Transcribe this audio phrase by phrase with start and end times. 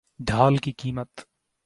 [0.19, 1.21] ڈھال کی قیمت